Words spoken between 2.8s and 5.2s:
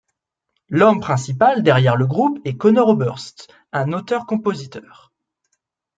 Oberst, un auteur-compositeur.